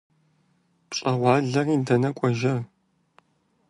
ПщӀэгъуалэри 0.89 1.75
дэнэ 1.87 2.09
кӀуэжа? 2.17 2.55